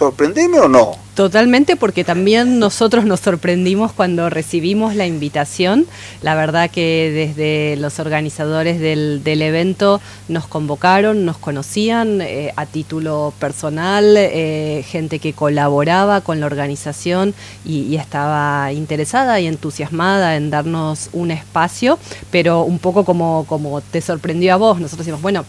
¿Sorprendeme 0.00 0.60
o 0.60 0.68
no? 0.68 0.92
Totalmente, 1.16 1.74
porque 1.74 2.04
también 2.04 2.60
nosotros 2.60 3.04
nos 3.04 3.18
sorprendimos 3.18 3.90
cuando 3.90 4.30
recibimos 4.30 4.94
la 4.94 5.08
invitación. 5.08 5.86
La 6.22 6.36
verdad 6.36 6.70
que 6.70 7.10
desde 7.12 7.74
los 7.80 7.98
organizadores 7.98 8.78
del, 8.78 9.42
evento 9.42 10.00
nos 10.28 10.46
convocaron, 10.46 11.24
nos 11.24 11.36
conocían 11.38 12.20
eh, 12.20 12.52
a 12.54 12.64
título 12.64 13.34
personal, 13.40 14.14
eh, 14.16 14.84
gente 14.86 15.18
que 15.18 15.32
colaboraba 15.32 16.20
con 16.20 16.38
la 16.38 16.46
organización 16.46 17.34
y, 17.64 17.80
y, 17.80 17.96
estaba 17.96 18.72
interesada 18.72 19.40
y 19.40 19.48
entusiasmada 19.48 20.36
en 20.36 20.50
darnos 20.50 21.10
un 21.12 21.32
espacio, 21.32 21.98
pero 22.30 22.62
un 22.62 22.78
poco 22.78 23.04
como, 23.04 23.46
como 23.48 23.80
te 23.80 24.00
sorprendió 24.00 24.54
a 24.54 24.58
vos. 24.58 24.78
Nosotros 24.78 25.06
decimos, 25.06 25.22
bueno, 25.22 25.44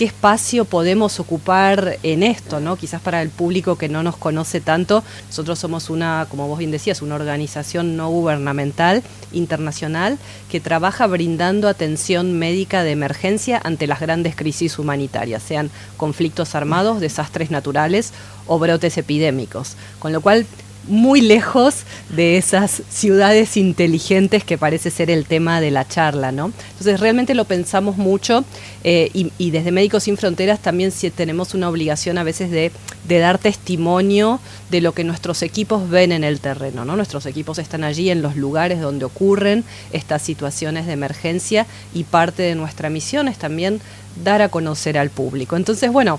qué 0.00 0.06
espacio 0.06 0.64
podemos 0.64 1.20
ocupar 1.20 1.98
en 2.02 2.22
esto, 2.22 2.58
¿no? 2.58 2.76
Quizás 2.76 3.02
para 3.02 3.20
el 3.20 3.28
público 3.28 3.76
que 3.76 3.90
no 3.90 4.02
nos 4.02 4.16
conoce 4.16 4.62
tanto, 4.62 5.04
nosotros 5.26 5.58
somos 5.58 5.90
una, 5.90 6.26
como 6.30 6.48
vos 6.48 6.58
bien 6.58 6.70
decías, 6.70 7.02
una 7.02 7.16
organización 7.16 7.98
no 7.98 8.08
gubernamental 8.08 9.02
internacional 9.30 10.16
que 10.50 10.58
trabaja 10.58 11.06
brindando 11.06 11.68
atención 11.68 12.38
médica 12.38 12.82
de 12.82 12.92
emergencia 12.92 13.60
ante 13.62 13.86
las 13.86 14.00
grandes 14.00 14.34
crisis 14.36 14.78
humanitarias, 14.78 15.42
sean 15.42 15.70
conflictos 15.98 16.54
armados, 16.54 17.02
desastres 17.02 17.50
naturales 17.50 18.14
o 18.46 18.58
brotes 18.58 18.96
epidémicos. 18.96 19.76
Con 19.98 20.14
lo 20.14 20.22
cual 20.22 20.46
muy 20.90 21.20
lejos 21.20 21.84
de 22.10 22.36
esas 22.36 22.82
ciudades 22.90 23.56
inteligentes 23.56 24.44
que 24.44 24.58
parece 24.58 24.90
ser 24.90 25.10
el 25.10 25.24
tema 25.24 25.60
de 25.60 25.70
la 25.70 25.86
charla, 25.86 26.32
¿no? 26.32 26.52
Entonces 26.72 27.00
realmente 27.00 27.34
lo 27.34 27.44
pensamos 27.44 27.96
mucho 27.96 28.44
eh, 28.84 29.10
y, 29.14 29.50
desde 29.50 29.72
Médicos 29.72 30.04
Sin 30.04 30.16
Fronteras 30.16 30.60
también 30.60 30.92
tenemos 31.14 31.54
una 31.54 31.68
obligación 31.68 32.18
a 32.18 32.24
veces 32.24 32.50
de, 32.50 32.72
de, 33.06 33.18
dar 33.18 33.38
testimonio 33.38 34.40
de 34.70 34.80
lo 34.80 34.92
que 34.92 35.04
nuestros 35.04 35.42
equipos 35.42 35.88
ven 35.88 36.12
en 36.12 36.24
el 36.24 36.40
terreno, 36.40 36.84
¿no? 36.84 36.96
Nuestros 36.96 37.26
equipos 37.26 37.58
están 37.58 37.84
allí 37.84 38.10
en 38.10 38.22
los 38.22 38.36
lugares 38.36 38.80
donde 38.80 39.04
ocurren 39.04 39.64
estas 39.92 40.22
situaciones 40.22 40.86
de 40.86 40.92
emergencia 40.92 41.66
y 41.94 42.04
parte 42.04 42.42
de 42.42 42.54
nuestra 42.54 42.90
misión 42.90 43.28
es 43.28 43.38
también 43.38 43.80
dar 44.24 44.42
a 44.42 44.48
conocer 44.48 44.98
al 44.98 45.10
público. 45.10 45.56
Entonces, 45.56 45.92
bueno, 45.92 46.18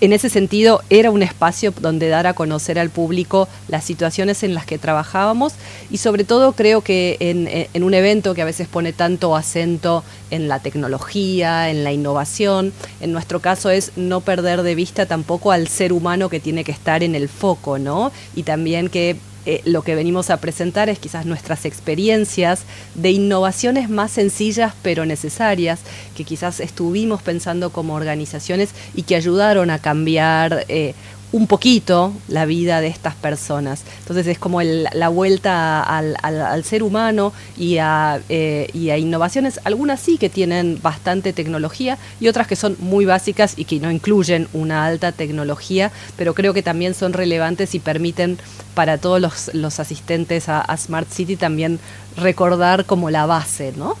en 0.00 0.12
ese 0.12 0.28
sentido 0.28 0.82
era 0.90 1.10
un 1.10 1.22
espacio 1.22 1.72
donde 1.80 2.08
dar 2.08 2.26
a 2.26 2.34
conocer 2.34 2.78
al 2.78 2.90
público 2.90 3.48
las 3.68 3.84
situaciones 3.84 4.42
en 4.42 4.54
las 4.54 4.66
que 4.66 4.78
trabajábamos 4.78 5.54
y 5.90 5.98
sobre 5.98 6.24
todo 6.24 6.52
creo 6.52 6.80
que 6.80 7.16
en, 7.20 7.82
un 7.82 7.94
evento 7.94 8.34
que 8.34 8.42
a 8.42 8.46
veces 8.46 8.68
pone 8.68 8.92
tanto 8.92 9.36
acento 9.36 10.04
en 10.30 10.48
la 10.48 10.60
tecnología, 10.60 11.70
en 11.70 11.84
la 11.84 11.92
innovación, 11.92 12.72
en 13.00 13.12
nuestro 13.12 13.40
caso 13.40 13.70
es 13.70 13.92
no 13.96 14.20
perder 14.20 14.62
de 14.62 14.74
vista 14.74 15.06
tampoco 15.06 15.52
al 15.52 15.68
ser 15.68 15.92
humano 15.92 16.28
que 16.28 16.40
tiene 16.40 16.64
que 16.64 16.72
estar 16.72 17.02
en 17.02 17.14
el 17.14 17.28
foco, 17.28 17.78
¿no? 17.78 18.12
Y 18.34 18.44
también 18.44 18.88
que 18.88 19.16
eh, 19.46 19.62
lo 19.64 19.82
que 19.82 19.94
venimos 19.94 20.30
a 20.30 20.36
presentar 20.36 20.88
es 20.88 20.98
quizás 20.98 21.24
nuestras 21.24 21.64
experiencias 21.64 22.62
de 22.94 23.10
innovaciones 23.10 23.88
más 23.88 24.10
sencillas 24.10 24.74
pero 24.82 25.06
necesarias, 25.06 25.80
que 26.16 26.24
quizás 26.24 26.60
estuvimos 26.60 27.22
pensando 27.22 27.70
como 27.70 27.94
organizaciones 27.94 28.70
y 28.94 29.02
que 29.02 29.16
ayudaron 29.16 29.70
a 29.70 29.78
cambiar 29.78 30.66
eh, 30.68 30.94
un 31.32 31.46
poquito 31.46 32.12
la 32.28 32.44
vida 32.44 32.80
de 32.80 32.88
estas 32.88 33.14
personas. 33.14 33.84
Entonces 34.00 34.26
es 34.26 34.38
como 34.38 34.60
la 34.62 35.08
vuelta 35.08 35.82
al, 35.82 36.64
ser 36.64 36.82
humano 36.82 37.32
y 37.56 37.78
a, 37.78 38.20
eh, 38.28 38.68
y 38.72 38.90
a, 38.90 38.98
innovaciones, 38.98 39.60
algunas 39.64 40.00
sí 40.00 40.18
que 40.18 40.28
tienen 40.28 40.80
bastante 40.82 41.32
tecnología 41.32 41.98
y 42.20 42.28
otras 42.28 42.46
que 42.46 42.56
son 42.56 42.76
muy 42.80 43.04
básicas 43.04 43.54
y 43.56 43.64
que 43.64 43.78
no 43.80 43.90
incluyen 43.90 44.48
una 44.52 44.86
alta 44.86 45.12
tecnología, 45.12 45.92
pero 46.16 46.34
creo 46.34 46.52
que 46.52 46.62
también 46.62 46.94
son 46.94 47.12
relevantes 47.12 47.74
y 47.74 47.78
permiten 47.78 48.38
para 48.74 48.98
todos 48.98 49.20
los, 49.20 49.50
los 49.54 49.80
asistentes 49.80 50.48
a, 50.48 50.60
a 50.60 50.76
Smart 50.76 51.10
City 51.10 51.36
también 51.36 51.78
recordar 52.16 52.84
como 52.84 53.10
la 53.10 53.26
base, 53.26 53.72
¿no? 53.76 53.96